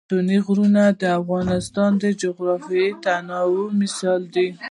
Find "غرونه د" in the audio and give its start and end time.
0.45-1.03